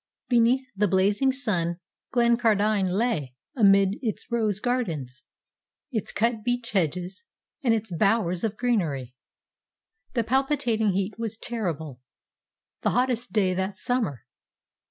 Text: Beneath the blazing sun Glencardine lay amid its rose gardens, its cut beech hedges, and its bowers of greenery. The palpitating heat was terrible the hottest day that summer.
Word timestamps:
Beneath 0.29 0.65
the 0.75 0.87
blazing 0.87 1.31
sun 1.31 1.77
Glencardine 2.11 2.89
lay 2.89 3.35
amid 3.55 3.99
its 4.01 4.31
rose 4.31 4.59
gardens, 4.59 5.25
its 5.91 6.11
cut 6.11 6.43
beech 6.43 6.71
hedges, 6.71 7.23
and 7.63 7.75
its 7.75 7.91
bowers 7.95 8.43
of 8.43 8.57
greenery. 8.57 9.13
The 10.15 10.23
palpitating 10.23 10.93
heat 10.93 11.19
was 11.19 11.37
terrible 11.37 12.01
the 12.81 12.89
hottest 12.97 13.31
day 13.31 13.53
that 13.53 13.77
summer. 13.77 14.21